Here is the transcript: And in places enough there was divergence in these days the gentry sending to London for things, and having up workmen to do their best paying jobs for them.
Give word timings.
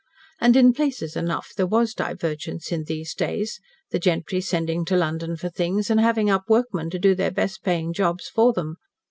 And 0.39 0.55
in 0.55 0.73
places 0.73 1.15
enough 1.15 1.53
there 1.55 1.67
was 1.67 1.93
divergence 1.93 2.71
in 2.71 2.85
these 2.85 3.13
days 3.13 3.59
the 3.91 3.99
gentry 3.99 4.41
sending 4.41 4.83
to 4.85 4.97
London 4.97 5.37
for 5.37 5.49
things, 5.49 5.91
and 5.91 5.99
having 5.99 6.27
up 6.27 6.45
workmen 6.49 6.89
to 6.89 6.97
do 6.97 7.13
their 7.13 7.29
best 7.29 7.61
paying 7.61 7.93
jobs 7.93 8.27
for 8.27 8.51
them. 8.51 8.77